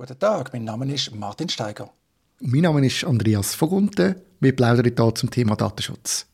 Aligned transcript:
Guten 0.00 0.18
Tag, 0.18 0.50
mein 0.54 0.64
Name 0.64 0.90
ist 0.94 1.14
Martin 1.14 1.50
Steiger. 1.50 1.90
Mein 2.40 2.62
Name 2.62 2.86
ist 2.86 3.04
Andreas 3.04 3.54
Vogunten. 3.54 4.14
Wir 4.40 4.56
plaudern 4.56 4.90
hier 4.96 5.14
zum 5.14 5.30
Thema 5.30 5.56
Datenschutz. 5.56 6.24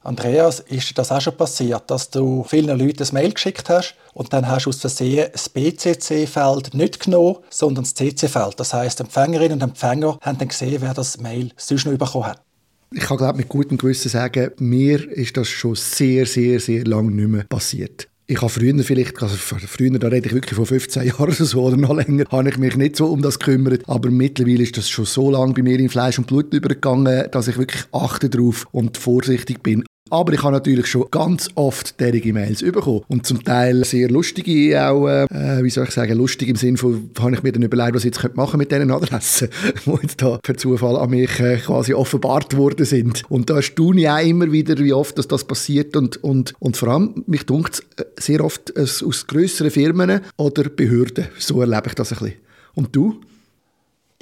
Andreas, 0.00 0.58
ist 0.58 0.90
dir 0.90 0.94
das 0.94 1.12
auch 1.12 1.20
schon 1.20 1.36
passiert, 1.36 1.88
dass 1.92 2.10
du 2.10 2.42
vielen 2.42 2.76
Leuten 2.76 3.04
ein 3.04 3.14
Mail 3.14 3.32
geschickt 3.32 3.68
hast 3.68 3.94
und 4.14 4.32
dann 4.32 4.48
hast 4.48 4.64
du 4.64 4.70
aus 4.70 4.80
Versehen 4.80 5.28
das 5.30 5.48
BCC-Feld 5.48 6.74
nicht 6.74 7.04
genommen, 7.04 7.36
sondern 7.50 7.84
das 7.84 7.94
CC-Feld. 7.94 8.58
Das 8.58 8.74
heisst, 8.74 8.98
Empfängerin 8.98 9.52
und 9.52 9.62
Empfänger 9.62 10.18
haben 10.20 10.38
dann 10.38 10.48
gesehen, 10.48 10.82
wer 10.82 10.92
das 10.92 11.20
Mail 11.20 11.52
sonst 11.56 11.86
noch 11.86 11.96
bekommen 11.96 12.26
hat. 12.26 12.42
Ich 12.90 13.04
kann 13.04 13.18
glaube 13.18 13.38
mit 13.38 13.48
gutem 13.48 13.78
Gewissen 13.78 14.08
sagen, 14.08 14.50
mir 14.58 15.08
ist 15.08 15.36
das 15.36 15.46
schon 15.46 15.76
sehr, 15.76 16.26
sehr, 16.26 16.58
sehr 16.58 16.84
lange 16.84 17.12
nicht 17.12 17.28
mehr 17.28 17.44
passiert. 17.44 18.08
Ich 18.26 18.40
habe 18.40 18.48
früher 18.48 18.82
vielleicht, 18.82 19.22
also 19.22 19.36
früher, 19.36 19.98
da 19.98 20.08
rede 20.08 20.28
ich 20.28 20.34
wirklich 20.34 20.54
von 20.54 20.64
15 20.64 21.02
Jahren 21.06 21.20
oder 21.24 21.32
so 21.32 21.62
oder 21.62 21.76
noch 21.76 21.94
länger, 21.94 22.24
habe 22.30 22.48
ich 22.48 22.56
mich 22.56 22.74
nicht 22.74 22.96
so 22.96 23.06
um 23.06 23.20
das 23.20 23.38
gekümmert. 23.38 23.82
Aber 23.86 24.10
mittlerweile 24.10 24.62
ist 24.62 24.78
das 24.78 24.88
schon 24.88 25.04
so 25.04 25.30
lange 25.30 25.52
bei 25.52 25.62
mir 25.62 25.78
in 25.78 25.90
Fleisch 25.90 26.18
und 26.18 26.26
Blut 26.26 26.52
übergegangen, 26.54 27.30
dass 27.30 27.48
ich 27.48 27.58
wirklich 27.58 27.84
achte 27.92 28.30
drauf 28.30 28.66
und 28.72 28.96
vorsichtig 28.96 29.62
bin. 29.62 29.84
Aber 30.14 30.32
ich 30.32 30.44
habe 30.44 30.52
natürlich 30.52 30.86
schon 30.86 31.06
ganz 31.10 31.50
oft 31.56 31.98
derige 31.98 32.32
Mails 32.32 32.62
bekommen. 32.62 33.02
Und 33.08 33.26
zum 33.26 33.42
Teil 33.42 33.84
sehr 33.84 34.08
lustige 34.08 34.80
auch, 34.88 35.08
äh, 35.08 35.64
wie 35.64 35.70
soll 35.70 35.86
ich 35.86 35.90
sagen, 35.90 36.16
lustig 36.16 36.48
im 36.48 36.54
Sinne 36.54 36.78
von, 36.78 37.10
habe 37.18 37.34
ich 37.34 37.42
mir 37.42 37.50
dann 37.50 37.64
überlegt, 37.64 37.96
was 37.96 38.04
ich 38.04 38.14
jetzt 38.14 38.36
machen 38.36 38.58
mit 38.58 38.70
diesen 38.70 38.92
Adressen, 38.92 39.48
die 39.86 39.90
jetzt 40.02 40.22
da 40.22 40.38
per 40.40 40.56
Zufall 40.56 40.96
an 40.98 41.10
mich 41.10 41.40
äh, 41.40 41.56
quasi 41.56 41.94
offenbart 41.94 42.56
worden 42.56 42.86
sind. 42.86 43.24
Und 43.28 43.50
da 43.50 43.60
staune 43.60 44.02
ich 44.02 44.08
auch 44.08 44.24
immer 44.24 44.52
wieder, 44.52 44.78
wie 44.78 44.92
oft 44.92 45.18
dass 45.18 45.26
das 45.26 45.42
passiert. 45.42 45.96
Und, 45.96 46.22
und, 46.22 46.54
und 46.60 46.76
vor 46.76 46.90
allem, 46.90 47.24
mich 47.26 47.44
dunkt 47.44 47.82
äh, 47.96 48.04
sehr 48.16 48.44
oft 48.44 48.72
aus 48.78 49.26
grösseren 49.26 49.72
Firmen 49.72 50.20
oder 50.36 50.62
Behörden. 50.70 51.26
So 51.40 51.60
erlebe 51.60 51.88
ich 51.88 51.94
das 51.94 52.12
ein 52.12 52.18
bisschen. 52.20 52.34
Und 52.74 52.94
du? 52.94 53.20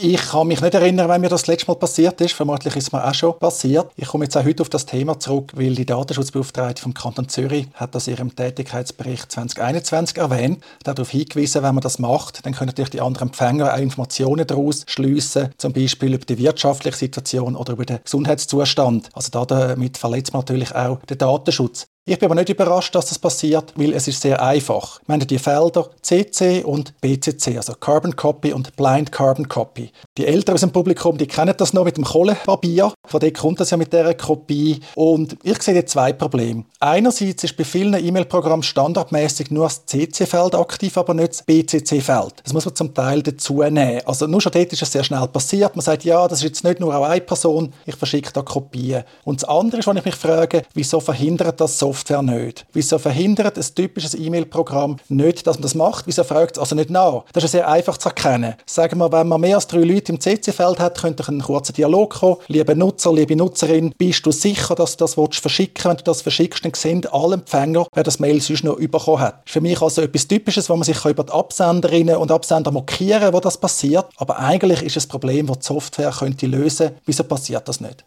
Ich 0.04 0.20
kann 0.20 0.48
mich 0.48 0.60
nicht 0.60 0.74
erinnern, 0.74 1.08
wenn 1.08 1.20
mir 1.20 1.28
das 1.28 1.46
letzte 1.46 1.68
Mal 1.68 1.76
passiert 1.76 2.20
ist. 2.20 2.34
Vermutlich 2.34 2.74
ist 2.74 2.88
es 2.88 2.92
mir 2.92 3.06
auch 3.06 3.14
schon 3.14 3.38
passiert. 3.38 3.92
Ich 3.94 4.08
komme 4.08 4.24
jetzt 4.24 4.36
auch 4.36 4.42
heute 4.42 4.62
auf 4.62 4.68
das 4.68 4.84
Thema 4.84 5.20
zurück, 5.20 5.52
weil 5.54 5.76
die 5.76 5.86
Datenschutzbeauftragte 5.86 6.82
vom 6.82 6.92
Kanton 6.92 7.28
Zürich 7.28 7.68
hat 7.74 7.94
das 7.94 8.08
in 8.08 8.16
ihrem 8.16 8.34
Tätigkeitsbericht 8.34 9.30
2021 9.30 10.18
erwähnt. 10.18 10.64
Darauf 10.82 11.08
hingewiesen, 11.08 11.62
wenn 11.62 11.76
man 11.76 11.82
das 11.82 12.00
macht, 12.00 12.44
dann 12.44 12.52
können 12.52 12.66
natürlich 12.70 12.90
die 12.90 13.00
anderen 13.00 13.28
Empfänger 13.28 13.72
auch 13.72 13.78
Informationen 13.78 14.44
daraus 14.44 14.82
schliessen, 14.88 15.50
zum 15.56 15.72
Beispiel 15.72 16.14
über 16.14 16.24
die 16.24 16.38
wirtschaftliche 16.38 16.96
Situation 16.96 17.54
oder 17.54 17.74
über 17.74 17.84
den 17.84 18.00
Gesundheitszustand. 18.02 19.08
Also 19.12 19.30
damit 19.30 19.98
verletzt 19.98 20.32
man 20.32 20.40
natürlich 20.40 20.74
auch 20.74 20.98
den 21.08 21.18
Datenschutz. 21.18 21.86
Ich 22.04 22.18
bin 22.18 22.26
aber 22.26 22.34
nicht 22.34 22.48
überrascht, 22.48 22.92
dass 22.96 23.06
das 23.06 23.20
passiert, 23.20 23.74
weil 23.76 23.92
es 23.92 24.08
ist 24.08 24.20
sehr 24.20 24.42
einfach. 24.42 25.00
Wir 25.06 25.12
haben 25.12 25.24
die 25.24 25.38
Felder 25.38 25.88
CC 26.02 26.64
und 26.64 27.00
BCC, 27.00 27.56
also 27.56 27.74
Carbon 27.74 28.16
Copy 28.16 28.52
und 28.52 28.74
Blind 28.74 29.12
Carbon 29.12 29.46
Copy. 29.48 29.92
Die 30.18 30.26
Älteren 30.26 30.54
aus 30.54 30.62
dem 30.62 30.72
Publikum, 30.72 31.16
die 31.16 31.28
kennen 31.28 31.54
das 31.56 31.72
noch 31.72 31.84
mit 31.84 31.96
dem 31.96 32.02
Kohlepapier. 32.02 32.92
Von 33.06 33.20
dort 33.20 33.38
kommt 33.38 33.60
das 33.60 33.70
ja 33.70 33.76
mit 33.76 33.92
dieser 33.92 34.14
Kopie. 34.14 34.80
Und 34.96 35.36
ich 35.44 35.62
sehe 35.62 35.74
hier 35.74 35.86
zwei 35.86 36.12
Probleme. 36.12 36.64
Einerseits 36.80 37.44
ist 37.44 37.56
bei 37.56 37.62
vielen 37.62 37.94
E-Mail-Programmen 37.94 38.64
standardmäßig 38.64 39.52
nur 39.52 39.66
das 39.66 39.86
CC-Feld 39.86 40.56
aktiv, 40.56 40.98
aber 40.98 41.14
nicht 41.14 41.28
das 41.28 41.42
BCC-Feld. 41.44 42.34
Das 42.42 42.52
muss 42.52 42.64
man 42.64 42.74
zum 42.74 42.92
Teil 42.94 43.22
dazu 43.22 43.62
nehmen. 43.62 44.00
Also 44.06 44.26
nur 44.26 44.40
schon 44.40 44.50
dort 44.50 44.72
ist 44.72 44.82
es 44.82 44.90
sehr 44.90 45.04
schnell 45.04 45.28
passiert. 45.28 45.76
Man 45.76 45.84
sagt, 45.84 46.02
ja, 46.02 46.26
das 46.26 46.40
ist 46.40 46.44
jetzt 46.46 46.64
nicht 46.64 46.80
nur 46.80 46.92
eine 46.92 47.20
Person, 47.20 47.72
ich 47.86 47.94
verschicke 47.94 48.32
da 48.32 48.42
Kopien. 48.42 49.04
Und 49.22 49.40
das 49.40 49.48
andere 49.48 49.78
ist, 49.78 49.86
wenn 49.86 49.98
ich 49.98 50.04
mich 50.04 50.16
frage, 50.16 50.64
wieso 50.74 50.98
verhindert 50.98 51.60
das 51.60 51.78
so 51.78 51.91
Software 51.92 52.22
nicht? 52.22 52.64
Wieso 52.72 52.96
verhindert 52.98 53.58
ein 53.58 53.74
typisches 53.74 54.14
E-Mail-Programm 54.14 54.96
nicht, 55.10 55.46
dass 55.46 55.56
man 55.56 55.62
das 55.62 55.74
macht? 55.74 56.06
Wieso 56.06 56.24
fragt 56.24 56.56
es 56.56 56.58
also 56.58 56.74
nicht 56.74 56.88
nach? 56.88 57.24
Das 57.34 57.44
ist 57.44 57.50
sehr 57.50 57.68
einfach 57.68 57.98
zu 57.98 58.08
erkennen. 58.08 58.54
Sagen 58.64 58.98
wir, 58.98 59.12
wenn 59.12 59.28
man 59.28 59.42
mehr 59.42 59.56
als 59.56 59.66
drei 59.66 59.80
Leute 59.82 60.12
im 60.12 60.18
CC-Feld 60.18 60.80
hat, 60.80 60.98
könnte 60.98 61.28
einen 61.28 61.42
kurzen 61.42 61.74
Dialog 61.74 62.14
kommen. 62.14 62.36
Lieber 62.48 62.74
Nutzer, 62.74 63.12
liebe 63.12 63.36
Nutzerin, 63.36 63.92
bist 63.98 64.24
du 64.24 64.32
sicher, 64.32 64.74
dass 64.74 64.96
du 64.96 65.04
das 65.04 65.14
verschicken 65.14 65.74
willst? 65.74 65.84
Wenn 65.84 65.96
du 65.98 66.04
das 66.04 66.22
verschickst, 66.22 66.64
dann 66.64 66.72
sehen 66.72 67.06
alle 67.12 67.34
Empfänger, 67.34 67.86
wer 67.92 68.02
das 68.02 68.18
Mail 68.18 68.40
sonst 68.40 68.64
noch 68.64 68.76
bekommen 68.76 69.20
hat. 69.20 69.42
Ist 69.44 69.52
für 69.52 69.60
mich 69.60 69.82
also 69.82 70.00
etwas 70.00 70.26
Typisches, 70.26 70.70
wo 70.70 70.76
man 70.76 70.84
sich 70.84 71.04
über 71.04 71.24
die 71.24 71.32
Absenderinnen 71.32 72.16
und 72.16 72.32
Absender 72.32 72.70
markieren 72.70 73.20
kann, 73.20 73.34
wo 73.34 73.40
das 73.40 73.58
passiert. 73.58 74.06
Aber 74.16 74.38
eigentlich 74.38 74.82
ist 74.82 74.96
es 74.96 75.04
ein 75.04 75.08
Problem, 75.10 75.46
das 75.46 75.58
die 75.58 75.66
Software 75.66 76.10
könnte 76.10 76.46
lösen 76.46 76.86
könnte. 76.86 77.02
Wieso 77.04 77.24
passiert 77.24 77.68
das 77.68 77.82
nicht? 77.82 78.04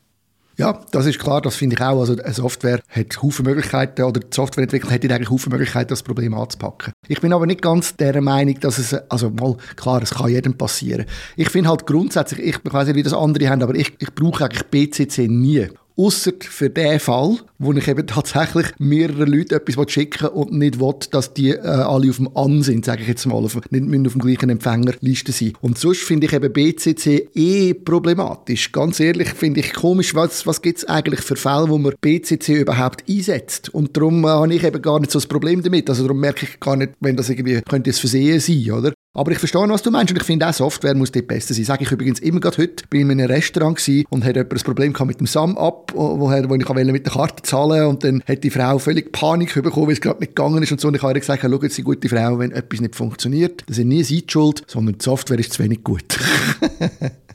Ja, 0.58 0.80
das 0.92 1.06
ist 1.06 1.20
klar, 1.20 1.42
das 1.42 1.56
finde 1.56 1.76
ich 1.76 1.82
auch. 1.82 2.00
Also 2.00 2.16
eine 2.18 2.34
Software 2.34 2.80
hat 2.90 3.22
Haufen 3.22 3.46
Möglichkeiten 3.46 4.04
oder 4.04 4.22
die 4.22 4.28
Softwareentwickler 4.34 4.92
hätte 4.92 5.14
eigentlich 5.14 5.30
Haufen 5.30 5.52
Möglichkeiten, 5.52 5.90
das 5.90 6.02
Problem 6.02 6.34
anzupacken. 6.34 6.94
Ich 7.08 7.20
bin 7.20 7.34
aber 7.34 7.46
nicht 7.46 7.62
ganz 7.62 7.96
der 7.98 8.22
Meinung, 8.22 8.60
dass 8.62 8.78
es, 8.78 8.94
also 8.94 9.30
mal, 9.30 9.58
klar, 9.76 10.02
es 10.02 10.12
kann 10.12 10.30
jedem 10.30 10.58
passieren. 10.58 11.06
Ich 11.36 11.50
finde 11.50 11.70
halt 11.70 11.86
grundsätzlich, 11.86 12.40
ich, 12.40 12.60
ich 12.64 12.74
weiß 12.74 12.88
nicht, 12.88 12.96
wie 12.96 13.04
das 13.04 13.14
andere 13.14 13.50
haben, 13.50 13.62
aber 13.62 13.76
ich, 13.76 13.94
ich 14.00 14.14
brauche 14.16 14.46
eigentlich 14.46 14.64
BCC 14.68 15.28
nie. 15.28 15.68
Ausser 15.98 16.34
für 16.42 16.70
den 16.70 17.00
Fall, 17.00 17.38
wo 17.58 17.72
ich 17.74 17.88
eben 17.88 18.06
tatsächlich 18.06 18.68
mehrere 18.80 19.26
Leute 19.26 19.56
etwas 19.56 19.92
schicken 19.92 20.28
und 20.28 20.52
nicht 20.52 20.80
will, 20.80 20.96
dass 21.12 21.34
die 21.34 21.52
äh, 21.52 21.60
alle 21.60 22.10
auf 22.10 22.18
dem 22.18 22.36
An 22.36 22.64
sind, 22.64 22.86
sage 22.86 23.04
ich 23.04 23.08
jetzt 23.08 23.26
mal, 23.26 23.36
auf, 23.36 23.58
nicht 23.70 24.08
auf 24.08 24.14
dem 24.14 24.22
gleichen 24.22 24.50
Empfängerliste 24.50 25.32
sein. 25.32 25.54
Und 25.62 25.78
sonst 25.78 26.02
finde 26.02 26.28
ich 26.28 26.34
eben 26.34 26.52
BCC 26.52 27.30
eh 27.34 27.74
problematisch. 27.74 28.72
Ganz 28.72 29.00
ehrlich 29.00 29.30
finde 29.30 29.62
ich 29.62 29.74
komisch, 29.74 30.14
was, 30.16 30.46
was 30.46 30.62
gibt 30.62 30.80
es 30.80 30.86
eigentlich 30.86 31.22
für 31.22 31.38
Fälle, 31.38 31.70
wo 31.70 31.78
man 31.78 31.94
BCC 32.02 32.62
überhaupt 32.62 33.06
einsetzt. 33.10 33.74
Und 33.74 33.96
darum 33.96 34.26
äh, 34.26 34.28
habe 34.28 34.54
ich 34.54 34.64
eben 34.64 34.82
gar 34.82 35.00
nicht 35.00 35.12
so 35.12 35.20
das 35.20 35.28
Problem 35.28 35.64
damit. 35.64 35.90
Also 35.90 36.04
darum 36.04 36.20
merke 36.20 36.46
ich 36.46 36.60
gar 36.60 36.76
nicht, 36.76 36.94
wenn 37.00 37.16
das 37.16 37.30
irgendwie 37.30 37.62
könnte 37.62 37.90
es 37.90 38.00
Versehen 38.00 38.40
sein, 38.42 38.72
oder? 38.72 38.94
Aber 39.16 39.32
ich 39.32 39.40
verstehe, 39.40 39.68
was 39.70 39.82
du 39.82 39.92
meinst 39.92 40.12
und 40.12 40.18
ich 40.18 40.24
finde 40.24 40.48
auch, 40.48 40.54
Software 40.54 40.94
muss 40.94 41.10
dort 41.10 41.28
besser 41.28 41.54
sein. 41.54 41.64
Sage 41.64 41.86
ich 41.86 41.92
übrigens 41.92 42.20
immer 42.20 42.42
gerade 42.42 42.58
heute, 42.58 42.86
bin 42.90 43.10
in 43.10 43.12
einem 43.12 43.32
Restaurant 43.32 43.80
und 44.10 44.26
hatte 44.26 44.40
jemand 44.40 44.54
ein 44.54 44.60
Problem 44.60 44.94
mit 45.08 45.20
dem 45.22 45.26
Sum-Up, 45.26 45.94
wo, 45.96 46.20
wo 46.20 46.32
ich 46.32 46.68
mit 46.92 47.06
der 47.06 47.14
Karte 47.14 47.42
zahlen 47.44 47.88
und 47.88 48.04
dann 48.04 48.22
hat 48.28 48.44
die 48.44 48.50
Frau 48.50 48.78
völlig 48.78 49.14
Panik 49.14 49.54
bekommen, 49.54 49.88
weil 49.88 49.94
es 49.94 50.02
gerade 50.02 50.20
nicht 50.20 50.36
gegangen 50.36 50.62
ist 50.62 50.72
und 50.74 50.82
so. 50.82 50.90
Und 50.90 50.96
ich 50.96 51.02
habe 51.02 51.14
ihr 51.14 51.22
gesagt, 51.22 51.44
schau 51.44 51.62
jetzt, 51.62 51.82
gute 51.82 52.10
Frau, 52.10 52.40
wenn 52.40 52.52
etwas 52.52 52.82
nicht 52.82 52.96
funktioniert, 52.96 53.64
das 53.68 53.78
ist 53.78 53.86
nie 53.86 54.04
sie 54.04 54.26
schuld, 54.28 54.64
sondern 54.68 54.98
die 54.98 55.04
Software 55.04 55.40
ist 55.40 55.54
zu 55.54 55.64
wenig 55.64 55.84
gut. 55.84 56.04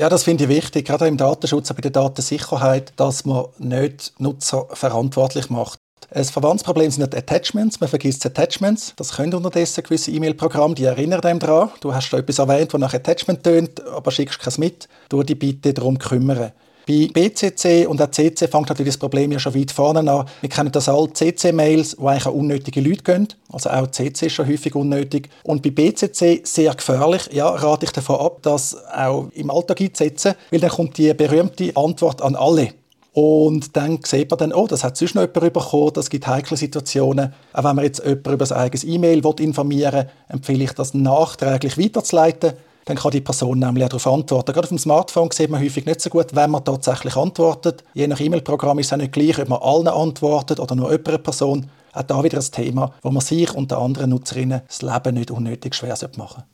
Ja, 0.00 0.08
das 0.08 0.22
finde 0.22 0.44
ich 0.44 0.50
wichtig, 0.50 0.86
gerade 0.86 1.08
im 1.08 1.18
Datenschutz, 1.18 1.74
bei 1.74 1.82
der 1.82 1.90
Datensicherheit, 1.90 2.94
dass 2.96 3.26
man 3.26 3.46
nicht 3.58 4.14
Nutzer 4.18 4.66
verantwortlich 4.72 5.50
macht. 5.50 5.78
Ein 6.12 6.24
Verwandtsproblem 6.24 6.90
sind 6.90 7.12
die 7.12 7.16
Attachments. 7.16 7.80
Man 7.80 7.88
vergisst 7.88 8.24
Attachments. 8.26 8.94
Das 8.96 9.12
können 9.12 9.34
unterdessen 9.34 9.84
gewisse 9.84 10.10
E-Mail-Programme, 10.10 10.74
die 10.74 10.84
erinnern 10.84 11.22
einem 11.22 11.38
daran. 11.38 11.70
Du 11.80 11.94
hast 11.94 12.10
da 12.10 12.18
etwas 12.18 12.38
erwähnt, 12.38 12.72
das 12.72 12.80
nach 12.80 12.94
Attachment 12.94 13.44
tönt, 13.44 13.86
aber 13.86 14.10
schickst 14.10 14.40
keins 14.40 14.58
mit. 14.58 14.88
Du 15.08 15.22
dich 15.22 15.38
bitte 15.38 15.72
darum 15.72 15.98
kümmern. 15.98 16.52
Bei 16.86 17.08
BCC 17.12 17.86
und 17.86 18.02
auch 18.02 18.10
CC 18.10 18.48
fängt 18.48 18.68
natürlich 18.68 18.94
das 18.94 18.98
Problem 18.98 19.30
ja 19.30 19.38
schon 19.38 19.54
weit 19.54 19.70
vorne 19.70 20.10
an. 20.10 20.26
Wir 20.40 20.48
kennen 20.48 20.72
das 20.72 20.88
alle 20.88 21.12
CC-Mails, 21.12 21.96
die 21.96 22.04
eigentlich 22.04 22.26
an 22.26 22.32
unnötige 22.32 22.80
Leute 22.80 23.02
gehen. 23.02 23.28
Also 23.52 23.70
auch 23.70 23.86
CC 23.86 24.26
ist 24.26 24.32
schon 24.32 24.48
häufig 24.48 24.74
unnötig. 24.74 25.28
Und 25.44 25.62
bei 25.62 25.70
BCC 25.70 26.40
sehr 26.44 26.74
gefährlich. 26.74 27.28
Ja, 27.32 27.50
rate 27.50 27.86
ich 27.86 27.92
davon 27.92 28.16
ab, 28.16 28.38
das 28.42 28.76
auch 28.88 29.28
im 29.34 29.50
Alltag 29.50 29.80
einzusetzen, 29.80 30.34
weil 30.50 30.58
dann 30.58 30.70
kommt 30.70 30.98
die 30.98 31.14
berühmte 31.14 31.70
Antwort 31.76 32.22
an 32.22 32.34
alle. 32.34 32.72
Und 33.12 33.76
dann 33.76 33.98
sieht 34.04 34.30
man 34.30 34.38
dann, 34.38 34.52
oh, 34.52 34.66
das 34.66 34.84
hat 34.84 34.96
sonst 34.96 35.14
noch 35.14 35.22
jemand 35.22 35.52
bekommen, 35.52 35.92
das 35.94 36.10
gibt 36.10 36.26
heikle 36.26 36.56
Situationen. 36.56 37.34
Auch 37.52 37.64
wenn 37.64 37.76
man 37.76 37.84
jetzt 37.84 38.04
jemanden 38.04 38.32
über 38.32 38.46
sein 38.46 38.58
eigenes 38.58 38.84
E-Mail 38.84 39.24
informieren 39.40 39.92
will, 40.04 40.10
empfehle 40.28 40.64
ich 40.64 40.72
das 40.72 40.94
nachträglich 40.94 41.76
weiterzuleiten. 41.76 42.52
Dann 42.84 42.96
kann 42.96 43.10
die 43.10 43.20
Person 43.20 43.58
nämlich 43.58 43.84
auch 43.84 43.88
darauf 43.88 44.06
antworten. 44.06 44.52
Gerade 44.52 44.64
auf 44.64 44.70
dem 44.70 44.78
Smartphone 44.78 45.30
sieht 45.32 45.50
man 45.50 45.62
häufig 45.62 45.86
nicht 45.86 46.00
so 46.00 46.08
gut, 46.08 46.34
wenn 46.34 46.50
man 46.50 46.64
tatsächlich 46.64 47.16
antwortet. 47.16 47.84
Je 47.94 48.06
nach 48.06 48.20
E-Mail-Programm 48.20 48.78
ist 48.78 48.86
es 48.86 48.92
auch 48.92 48.96
nicht 48.96 49.12
gleich, 49.12 49.38
ob 49.38 49.48
man 49.48 49.60
allen 49.60 49.88
antwortet 49.88 50.60
oder 50.60 50.74
nur 50.74 50.88
einer 50.88 51.18
Person. 51.18 51.66
Auch 51.92 52.02
da 52.02 52.22
wieder 52.22 52.38
ein 52.38 52.50
Thema, 52.50 52.92
wo 53.02 53.10
man 53.10 53.20
sich 53.20 53.52
und 53.54 53.70
den 53.70 53.78
anderen 53.78 54.10
Nutzerinnen 54.10 54.62
das 54.66 54.82
Leben 54.82 55.14
nicht 55.14 55.30
unnötig 55.30 55.74
schwer 55.74 55.96
machen 56.16 56.16
sollte. 56.16 56.44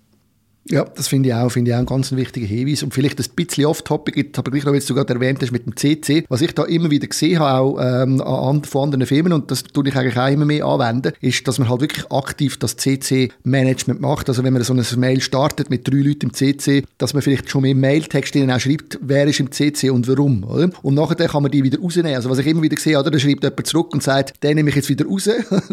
Ja, 0.69 0.85
das 0.85 1.07
finde 1.07 1.29
ich 1.29 1.35
auch, 1.35 1.49
finde 1.49 1.71
ich 1.71 1.75
auch 1.75 1.79
einen 1.79 1.87
ganz 1.87 2.11
wichtigen 2.13 2.47
Hinweis. 2.47 2.83
Und 2.83 2.93
vielleicht 2.93 3.21
ein 3.21 3.27
bisschen 3.37 3.67
off-topic, 3.67 4.31
aber 4.37 4.51
gleich 4.51 4.65
noch, 4.65 4.73
wie 4.73 4.81
du 4.81 4.95
gerade 4.95 5.15
erwähnt 5.15 5.41
hast, 5.41 5.53
mit 5.53 5.65
dem 5.65 5.77
CC. 5.77 6.25
Was 6.29 6.41
ich 6.41 6.53
da 6.55 6.65
immer 6.65 6.91
wieder 6.91 7.07
gesehen 7.07 7.39
habe, 7.39 7.61
auch 7.61 7.79
ähm, 7.81 8.21
an, 8.21 8.65
von 8.65 8.85
anderen 8.85 9.07
Firmen, 9.07 9.33
und 9.33 9.51
das 9.51 9.63
tue 9.63 9.87
ich 9.89 9.97
eigentlich 9.97 10.19
auch 10.19 10.29
immer 10.29 10.45
mehr 10.45 10.65
anwenden, 10.65 11.13
ist, 11.21 11.47
dass 11.47 11.59
man 11.59 11.69
halt 11.69 11.83
wirklich 11.83 12.11
aktiv 12.11 12.57
das 12.59 12.77
CC-Management 12.77 14.01
macht. 14.01 14.29
Also 14.29 14.43
wenn 14.43 14.53
man 14.53 14.65
so 14.65 14.73
eine 14.73 14.85
Mail 14.97 15.21
startet 15.21 15.71
mit 15.71 15.87
drei 15.87 15.99
Leuten 15.99 16.27
im 16.27 16.35
CC, 16.35 16.83
dass 16.99 17.15
man 17.15 17.23
vielleicht 17.23 17.49
schon 17.49 17.65
im 17.65 17.81
Mailtext 17.81 18.35
ihnen 18.35 18.51
auch 18.51 18.59
schreibt, 18.59 18.99
wer 19.03 19.27
ist 19.27 19.39
im 19.39 19.53
CC 19.53 19.91
und 19.91 20.09
warum. 20.09 20.43
Oder? 20.43 20.71
Und 20.83 20.95
nachher 20.95 21.29
kann 21.29 21.43
man 21.43 21.53
die 21.53 21.63
wieder 21.63 21.79
rausnehmen. 21.79 22.15
Also 22.15 22.29
was 22.29 22.39
ich 22.39 22.47
immer 22.47 22.63
wieder 22.63 22.77
sehe, 22.77 22.99
oder, 22.99 23.11
da 23.11 23.19
schreibt 23.21 23.45
jemand 23.45 23.67
zurück 23.67 23.93
und 23.93 24.03
sagt, 24.03 24.43
den 24.43 24.57
nehme 24.57 24.71
ich 24.71 24.77
jetzt 24.77 24.89
wieder 24.89 25.07
raus. 25.07 25.29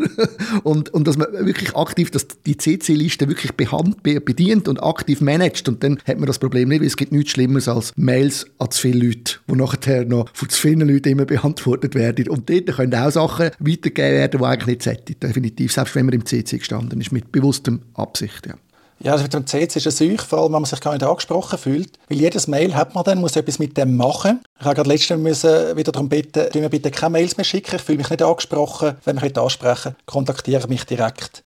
und, 0.64 0.94
und 0.94 1.08
dass 1.08 1.18
man 1.18 1.32
wirklich 1.32 1.76
aktiv 1.76 2.12
dass 2.12 2.28
die 2.46 2.58
CC-Liste 2.58 3.28
wirklich 3.28 3.54
behand, 3.54 4.04
bedient 4.04 4.68
und 4.68 4.83
aktiv 4.84 5.22
managt. 5.22 5.68
Und 5.68 5.84
dann 5.84 6.00
hat 6.06 6.18
man 6.18 6.28
das 6.28 6.40
Problem 6.40 6.70
nicht, 6.70 6.82
weil 6.82 6.88
es 6.88 6.98
gibt 6.98 7.12
nichts 7.12 7.32
Schlimmeres 7.32 7.68
als 7.68 7.94
Mails 7.96 8.46
an 8.60 8.72
zu 8.72 8.82
viele 8.82 9.08
Leute, 9.08 9.36
die 9.48 9.56
nachher 9.56 10.06
noch 10.06 10.30
von 10.34 10.50
zu 10.50 10.60
vielen 10.60 10.88
Leuten 10.88 11.10
immer 11.10 11.26
beantwortet 11.26 11.96
werden. 11.96 12.30
Und 12.30 12.50
dort 12.50 12.68
können 12.68 12.96
auch 12.96 13.12
Sachen 13.12 13.52
weitergegeben 13.60 14.12
werden, 14.12 14.40
die 14.40 14.46
eigentlich 14.46 14.68
nicht 14.68 14.84
sollten. 14.84 15.20
Definitiv, 15.20 15.72
selbst 15.74 15.96
wenn 15.96 16.06
man 16.06 16.16
im 16.16 16.26
CC 16.26 16.58
gestanden 16.58 17.00
ist, 17.02 17.12
mit 17.12 17.32
bewusstem 17.32 17.82
Absicht. 17.94 18.46
Ja. 18.48 18.56
Ja, 19.04 19.12
also 19.12 19.24
mit 19.24 19.34
dem 19.34 19.46
CC 19.46 19.78
ist 19.80 19.86
es 19.86 20.02
euch, 20.02 20.22
vor 20.22 20.40
allem 20.40 20.54
wenn 20.54 20.62
man 20.62 20.66
sich 20.66 20.80
gar 20.80 20.94
nicht 20.94 21.04
angesprochen 21.04 21.60
fühlt. 21.60 22.00
Weil 22.08 22.20
jedes 22.20 22.48
Mail 22.48 22.74
hat 22.74 22.96
man 22.96 23.04
dann, 23.04 23.20
muss 23.20 23.36
etwas 23.36 23.60
mit 23.60 23.76
dem 23.78 23.98
machen. 23.98 24.42
Ich 24.58 24.66
habe 24.66 24.76
gerade 24.76 24.90
letztens 24.90 25.22
müssen 25.22 25.76
wieder 25.76 25.92
darum 25.92 26.08
bitten, 26.08 26.48
mir 26.58 26.70
bitte 26.70 26.90
keine 26.90 27.12
Mails 27.12 27.36
mehr 27.36 27.44
schicken. 27.44 27.76
Ich 27.76 27.82
fühle 27.82 27.98
mich 27.98 28.10
nicht 28.10 28.22
angesprochen. 28.22 28.96
Wenn 29.04 29.18
mich 29.18 29.38
ansprechen 29.38 29.96
kontaktiere 30.06 30.70
mich 30.70 30.86
direkt. 30.86 31.44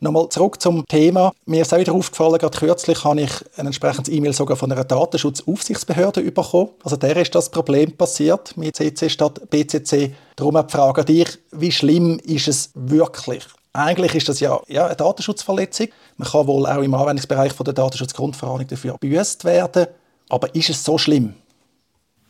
Nochmal 0.00 0.28
zurück 0.28 0.60
zum 0.60 0.86
Thema. 0.86 1.32
Mir 1.46 1.62
ist 1.62 1.72
auch 1.72 1.78
wieder 1.78 1.92
aufgefallen, 1.92 2.38
gerade 2.38 2.58
kürzlich 2.58 3.04
habe 3.04 3.22
ich 3.22 3.30
ein 3.56 3.66
entsprechendes 3.66 4.12
E-Mail 4.12 4.32
sogar 4.32 4.56
von 4.56 4.70
einer 4.70 4.84
Datenschutzaufsichtsbehörde 4.84 6.22
bekommen. 6.30 6.70
Also 6.82 6.96
der 6.96 7.16
ist 7.16 7.34
das 7.34 7.50
Problem 7.50 7.92
passiert 7.92 8.56
mit 8.56 8.76
CC 8.76 9.08
statt 9.08 9.40
BCC. 9.50 10.14
Darum 10.36 10.54
die 10.54 10.72
Frage 10.72 11.00
an 11.02 11.06
dich, 11.06 11.38
wie 11.52 11.72
schlimm 11.72 12.18
ist 12.24 12.48
es 12.48 12.70
wirklich? 12.74 13.44
Eigentlich 13.72 14.14
ist 14.14 14.28
das 14.28 14.40
ja, 14.40 14.60
ja 14.68 14.86
eine 14.86 14.96
Datenschutzverletzung. 14.96 15.88
Man 16.16 16.28
kann 16.28 16.46
wohl 16.46 16.66
auch 16.66 16.82
im 16.82 16.94
Anwendungsbereich 16.94 17.52
von 17.52 17.64
der 17.64 17.74
Datenschutzgrundverordnung 17.74 18.68
dafür 18.68 18.96
gebüßt 19.00 19.44
werden. 19.44 19.86
Aber 20.28 20.54
ist 20.54 20.70
es 20.70 20.84
so 20.84 20.96
schlimm? 20.98 21.34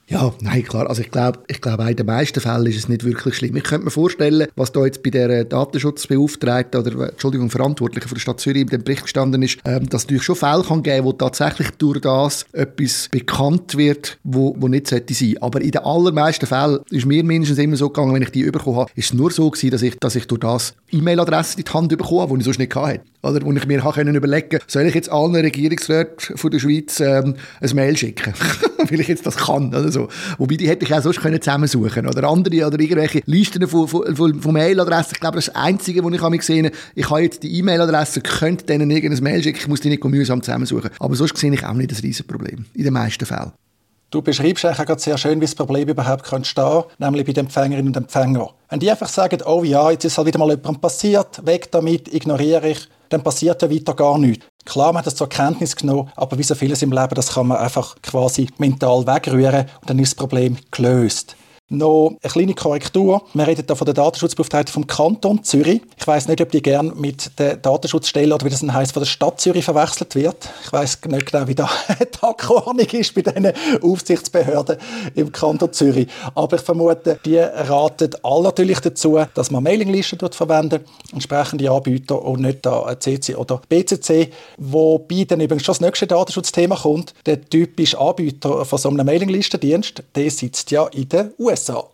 Ja, 0.06 0.34
nein, 0.40 0.62
klar. 0.64 0.88
Also 0.88 1.00
ich 1.00 1.10
glaube, 1.10 1.40
ich 1.46 1.60
glaube, 1.60 1.88
in 1.88 1.96
den 1.96 2.06
meisten 2.06 2.40
Fällen 2.40 2.66
ist 2.66 2.76
es 2.76 2.88
nicht 2.88 3.04
wirklich 3.04 3.36
schlimm. 3.36 3.56
Ich 3.56 3.64
könnte 3.64 3.86
mir 3.86 3.90
vorstellen, 3.90 4.48
was 4.54 4.70
da 4.70 4.84
jetzt 4.84 5.02
bei 5.02 5.10
der 5.10 5.44
Datenschutzbeauftragten 5.44 6.80
oder, 6.80 7.08
Entschuldigung, 7.10 7.48
Verantwortlichen 7.48 8.08
von 8.08 8.16
der 8.16 8.20
Stadt 8.20 8.40
Zürich 8.40 8.62
in 8.62 8.68
dem 8.68 8.84
Bericht 8.84 9.02
gestanden 9.02 9.42
ist, 9.42 9.58
ähm, 9.64 9.88
dass 9.88 10.02
es 10.02 10.06
natürlich 10.06 10.24
schon 10.24 10.36
Fälle 10.36 10.62
kann 10.62 10.82
geben, 10.82 11.06
wo 11.06 11.12
tatsächlich 11.12 11.70
durch 11.78 12.00
das 12.00 12.44
etwas 12.52 13.08
bekannt 13.10 13.76
wird, 13.76 14.18
wo, 14.24 14.54
wo 14.58 14.68
nicht 14.68 14.88
sollte 14.88 15.14
sein. 15.14 15.36
Aber 15.40 15.62
in 15.62 15.70
den 15.70 15.82
allermeisten 15.82 16.46
Fällen 16.46 16.80
ist 16.90 17.06
mir 17.06 17.24
mindestens 17.24 17.58
immer 17.58 17.76
so 17.76 17.88
gegangen, 17.88 18.14
wenn 18.14 18.22
ich 18.22 18.30
die 18.30 18.44
bekommen 18.50 18.76
habe, 18.76 18.90
ist 18.94 19.06
es 19.06 19.14
nur 19.14 19.30
so 19.30 19.50
gewesen, 19.50 19.70
dass 19.70 19.82
ich, 19.82 19.98
dass 19.98 20.16
ich 20.16 20.26
durch 20.26 20.40
das 20.40 20.74
E-Mail-Adressen 20.92 21.60
in 21.60 21.64
die 21.64 21.72
Hand 21.72 21.88
bekommen 21.88 22.20
habe, 22.20 22.34
die 22.34 22.40
ich 22.40 22.44
sonst 22.44 22.58
nicht 22.58 22.74
hatte. 22.74 23.00
Oder 23.24 23.44
wo 23.44 23.52
ich 23.52 23.66
mir 23.66 23.80
können 23.80 24.14
überlegen 24.14 24.60
soll 24.66 24.84
ich 24.84 24.94
jetzt 24.94 25.10
allen 25.10 25.34
Regierungsräten 25.34 26.36
von 26.36 26.50
der 26.50 26.58
Schweiz 26.58 27.00
ähm, 27.00 27.36
ein 27.60 27.70
Mail 27.74 27.96
schicken, 27.96 28.34
weil 28.90 29.00
ich 29.00 29.08
jetzt 29.08 29.26
das 29.26 29.36
kann 29.36 29.68
oder 29.68 29.90
so. 29.90 30.08
Wobei, 30.38 30.56
die 30.56 30.68
hätte 30.68 30.84
ich 30.84 30.94
auch 30.94 31.02
sonst 31.02 31.20
können 31.20 31.40
zusammensuchen 31.40 32.06
Oder 32.06 32.28
andere, 32.28 32.66
oder 32.66 32.78
irgendwelche 32.78 33.22
Listen 33.26 33.66
von, 33.66 33.88
von, 33.88 34.14
von, 34.14 34.40
von 34.40 34.52
Mailadressen. 34.52 35.12
Ich 35.14 35.20
glaube, 35.20 35.36
das 35.36 35.48
Einzige, 35.54 36.04
was 36.04 36.12
ich 36.12 36.28
mich 36.28 36.40
gesehen 36.40 36.66
habe, 36.66 36.76
ich 36.94 37.10
habe 37.10 37.22
jetzt 37.22 37.42
die 37.42 37.58
E-Mail-Adresse, 37.58 38.20
könnte 38.20 38.66
denen 38.66 38.90
irgendein 38.90 39.22
Mail 39.22 39.42
schicken, 39.42 39.58
ich 39.58 39.68
muss 39.68 39.80
die 39.80 39.88
nicht 39.88 40.04
mühsam 40.04 40.42
zusammensuchen. 40.42 40.90
Aber 40.98 41.14
sonst 41.16 41.36
sehe 41.36 41.52
ich 41.52 41.64
auch 41.64 41.72
nicht 41.72 41.90
das 41.90 42.02
Riesenproblem. 42.02 42.66
In 42.74 42.84
den 42.84 42.92
meisten 42.92 43.24
Fällen. 43.24 43.52
Du 44.14 44.22
beschreibst 44.22 44.64
eigentlich 44.64 44.86
gerade 44.86 45.00
sehr 45.00 45.18
schön, 45.18 45.40
wie 45.40 45.44
das 45.44 45.56
Problem 45.56 45.88
überhaupt 45.88 46.30
entstehen 46.32 46.64
kann, 46.64 46.84
nämlich 46.98 47.26
bei 47.26 47.32
den 47.32 47.46
Empfängerinnen 47.46 47.88
und 47.88 47.96
Empfängern. 47.96 48.50
Wenn 48.68 48.78
die 48.78 48.88
einfach 48.88 49.08
sagen, 49.08 49.40
oh 49.44 49.64
ja, 49.64 49.90
jetzt 49.90 50.04
ist 50.04 50.16
halt 50.16 50.28
wieder 50.28 50.38
mal 50.38 50.50
jemand 50.50 50.80
passiert, 50.80 51.44
weg 51.44 51.72
damit, 51.72 52.14
ignoriere 52.14 52.68
ich, 52.68 52.88
dann 53.08 53.22
passiert 53.22 53.62
ja 53.62 53.70
weiter 53.70 53.94
gar 53.94 54.18
nichts. 54.18 54.46
Klar, 54.64 54.92
man 54.92 54.98
hat 54.98 55.06
das 55.06 55.16
zur 55.16 55.28
Kenntnis 55.28 55.76
genommen, 55.76 56.10
aber 56.16 56.38
wie 56.38 56.42
so 56.42 56.54
vieles 56.54 56.82
im 56.82 56.92
Leben, 56.92 57.14
das 57.14 57.34
kann 57.34 57.48
man 57.48 57.58
einfach 57.58 57.96
quasi 58.02 58.48
mental 58.58 59.06
wegrühren 59.06 59.66
und 59.80 59.90
dann 59.90 59.98
ist 59.98 60.12
das 60.12 60.16
Problem 60.16 60.56
gelöst. 60.70 61.36
Noch 61.70 62.18
eine 62.22 62.30
kleine 62.30 62.54
Korrektur. 62.54 63.22
Wir 63.32 63.46
reden 63.46 63.64
hier 63.66 63.74
von 63.74 63.86
der 63.86 63.94
Datenschutzbeauftragten 63.94 64.70
vom 64.70 64.86
Kanton 64.86 65.42
Zürich. 65.44 65.80
Ich 65.96 66.06
weiß 66.06 66.28
nicht, 66.28 66.42
ob 66.42 66.52
die 66.52 66.60
gern 66.60 66.92
mit 66.94 67.38
der 67.38 67.56
Datenschutzstelle 67.56 68.34
oder 68.34 68.44
wie 68.44 68.50
das 68.50 68.62
heisst, 68.62 68.92
von 68.92 69.00
der 69.00 69.08
Stadt 69.08 69.40
Zürich 69.40 69.64
verwechselt 69.64 70.14
wird. 70.14 70.50
Ich 70.62 70.70
weiß 70.70 70.98
nicht 71.06 71.32
genau, 71.32 71.48
wie 71.48 71.54
da 71.54 71.70
die 72.00 72.22
Akkordnung 72.22 72.86
ist 72.86 73.14
bei 73.14 73.22
diesen 73.22 73.50
Aufsichtsbehörden 73.80 74.76
im 75.14 75.32
Kanton 75.32 75.72
Zürich. 75.72 76.08
Aber 76.34 76.56
ich 76.56 76.62
vermute, 76.62 77.18
die 77.24 77.38
raten 77.38 78.10
alle 78.22 78.42
natürlich 78.42 78.80
dazu, 78.80 79.18
dass 79.32 79.50
man 79.50 79.62
Mailinglisten 79.62 80.18
verwenden, 80.32 80.84
entsprechende 81.14 81.70
Anbieter 81.70 82.22
und 82.22 82.42
nicht 82.42 82.66
da 82.66 82.94
CC 83.00 83.36
oder 83.36 83.62
BCC. 83.70 84.30
Wobei 84.58 85.24
dann 85.24 85.40
übrigens 85.40 85.64
schon 85.64 85.72
das 85.72 85.80
nächste 85.80 86.06
Datenschutzthema 86.06 86.76
kommt. 86.76 87.14
Der 87.24 87.40
typische 87.42 87.98
Anbieter 87.98 88.66
von 88.66 88.78
so 88.78 88.90
einem 88.90 89.06
Mailinglistendienst, 89.06 90.02
der 90.14 90.30
sitzt 90.30 90.70
ja 90.70 90.88
in 90.88 91.08
den 91.08 91.30
USA. 91.38 91.54
USA. 91.64 91.88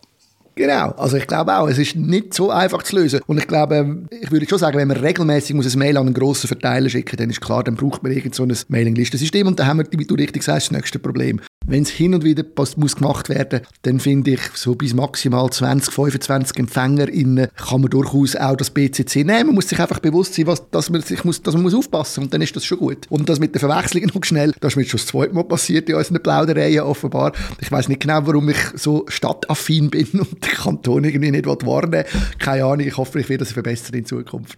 Genau, 0.53 0.89
also 0.91 1.15
ich 1.15 1.27
glaube 1.27 1.57
auch, 1.57 1.67
es 1.69 1.77
ist 1.77 1.95
nicht 1.95 2.33
so 2.33 2.51
einfach 2.51 2.83
zu 2.83 2.97
lösen. 2.97 3.21
Und 3.25 3.37
ich 3.37 3.47
glaube, 3.47 4.05
ich 4.09 4.31
würde 4.31 4.47
schon 4.47 4.59
sagen, 4.59 4.77
wenn 4.77 4.89
man 4.89 4.97
regelmäßig 4.97 5.55
ein 5.55 5.79
Mail 5.79 5.97
an 5.97 6.07
einen 6.07 6.13
grossen 6.13 6.47
Verteiler 6.47 6.89
schicken, 6.89 7.15
dann 7.15 7.29
ist 7.29 7.39
klar, 7.39 7.63
dann 7.63 7.75
braucht 7.75 8.03
man 8.03 8.11
irgend 8.11 8.35
so 8.35 8.43
ein 8.43 8.53
Mailinglistensystem 8.67 9.47
und 9.47 9.59
dann 9.59 9.67
haben 9.67 9.79
wir, 9.79 9.87
wie 9.91 10.05
du 10.05 10.15
richtig 10.15 10.43
sagst, 10.43 10.67
das 10.67 10.71
nächste 10.71 10.99
Problem. 10.99 11.39
Wenn 11.67 11.83
es 11.83 11.89
hin 11.89 12.15
und 12.15 12.23
wieder 12.23 12.43
muss 12.75 12.95
gemacht 12.95 13.29
werden 13.29 13.61
dann 13.83 13.99
finde 13.99 14.31
ich, 14.31 14.41
so 14.55 14.75
bis 14.75 14.93
maximal 14.93 15.49
20, 15.49 15.93
25 15.93 16.57
EmpfängerInnen 16.57 17.47
kann 17.55 17.81
man 17.81 17.89
durchaus 17.89 18.35
auch 18.35 18.55
das 18.55 18.71
BCC 18.71 19.23
nehmen. 19.23 19.47
Man 19.47 19.55
muss 19.55 19.69
sich 19.69 19.79
einfach 19.79 19.99
bewusst 19.99 20.33
sein, 20.33 20.47
was, 20.47 20.69
dass, 20.69 20.89
man 20.89 21.01
sich 21.01 21.23
muss, 21.23 21.41
dass 21.41 21.53
man 21.53 21.63
muss 21.63 21.73
aufpassen 21.73 22.21
muss 22.21 22.25
und 22.27 22.33
dann 22.33 22.41
ist 22.41 22.55
das 22.55 22.65
schon 22.65 22.79
gut. 22.79 23.05
Und 23.09 23.29
das 23.29 23.39
mit 23.39 23.53
der 23.53 23.59
Verwechslung 23.59 24.03
noch 24.13 24.23
schnell, 24.23 24.53
das 24.59 24.73
ist 24.73 24.77
mir 24.77 24.85
schon 24.85 24.99
das 24.99 25.07
zweite 25.07 25.33
Mal 25.33 25.43
passiert 25.43 25.89
in 25.89 25.95
unseren 25.95 26.21
Plaudereien 26.21 26.81
offenbar. 26.81 27.33
Ich 27.59 27.71
weiß 27.71 27.89
nicht 27.89 28.01
genau, 28.01 28.25
warum 28.25 28.49
ich 28.49 28.59
so 28.75 29.05
stadtaffin 29.07 29.89
bin 29.89 30.07
und 30.13 30.43
den 30.43 30.51
Kanton 30.51 31.03
irgendwie 31.03 31.31
nicht 31.31 31.45
warnen 31.45 32.05
Keine 32.39 32.65
Ahnung, 32.65 32.85
ich 32.85 32.97
hoffe, 32.97 33.19
ich 33.19 33.29
werde 33.29 33.45
das 33.45 33.53
verbessern 33.53 33.95
in 33.95 34.05
Zukunft. 34.05 34.57